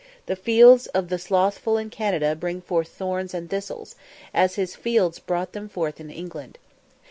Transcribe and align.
The 0.25 0.35
fields 0.35 0.87
of 0.87 1.09
the 1.09 1.19
slothful 1.19 1.77
in 1.77 1.91
Canada 1.91 2.35
bring 2.35 2.61
forth 2.63 2.87
thorns 2.87 3.35
and 3.35 3.47
thistles, 3.47 3.93
as 4.33 4.55
his 4.55 4.75
fields 4.75 5.19
brought 5.19 5.53
them 5.53 5.69
forth 5.69 5.99
in 5.99 6.09
England. 6.09 6.57